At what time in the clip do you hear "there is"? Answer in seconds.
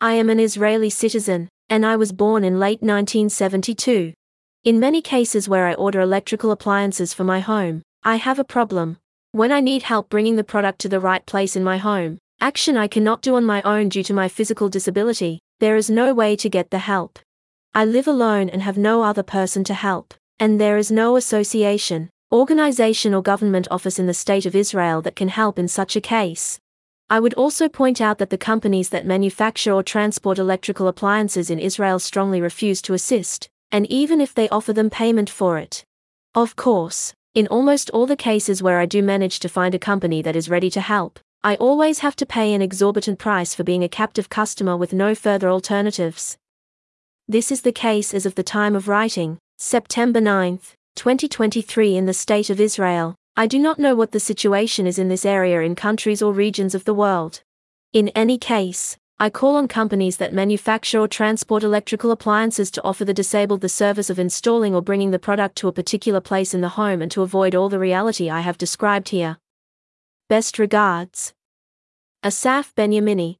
15.58-15.90, 20.60-20.92